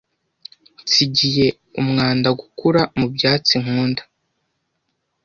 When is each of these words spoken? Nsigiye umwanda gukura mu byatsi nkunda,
Nsigiye 0.83 1.47
umwanda 1.81 2.29
gukura 2.39 2.81
mu 2.97 3.05
byatsi 3.15 3.53
nkunda, 3.63 4.03